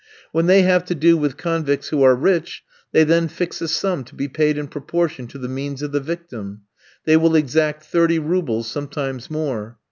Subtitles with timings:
[0.31, 4.03] When they have to do with convicts who are rich, they then fix a sum
[4.05, 6.61] to be paid in proportion to the means of the victim.
[7.05, 9.77] They will exact thirty roubles, sometimes more.